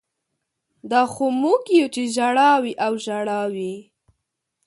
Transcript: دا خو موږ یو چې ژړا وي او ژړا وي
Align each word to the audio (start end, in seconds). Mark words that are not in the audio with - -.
دا 0.91 1.01
خو 1.13 1.25
موږ 1.41 1.63
یو 1.79 1.87
چې 1.95 2.03
ژړا 2.15 2.51
وي 2.63 2.73
او 2.85 2.93
ژړا 3.05 3.41
وي 3.53 3.75